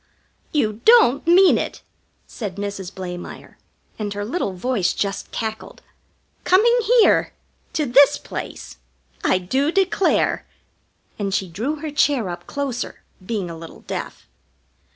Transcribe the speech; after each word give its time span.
"You 0.51 0.81
don't 0.83 1.27
mean 1.27 1.59
it!" 1.59 1.83
said 2.25 2.55
Mrs. 2.55 2.91
Blamire, 2.91 3.59
and 3.99 4.11
her 4.15 4.25
little 4.25 4.53
voice 4.53 4.93
just 4.93 5.29
cackled. 5.31 5.83
"Coming 6.43 6.75
here? 7.01 7.33
To 7.73 7.85
this 7.85 8.17
place? 8.17 8.77
I 9.23 9.37
do 9.37 9.71
declare!" 9.71 10.47
And 11.19 11.31
she 11.35 11.47
drew 11.47 11.75
her 11.81 11.91
chair 11.91 12.29
up 12.29 12.47
closer, 12.47 13.03
being 13.23 13.47
a 13.47 13.55
little 13.55 13.81
deaf. 13.81 14.25